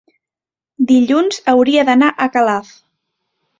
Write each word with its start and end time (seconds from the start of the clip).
dilluns 0.91 1.37
hauria 1.53 1.85
d'anar 1.91 2.11
a 2.11 2.29
Calaf. 2.39 2.75